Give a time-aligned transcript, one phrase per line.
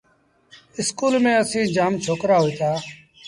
[0.79, 2.71] اسڪول ميݩ اسيٚݩ جآم ڇوڪرآ هوئيٚتآ۔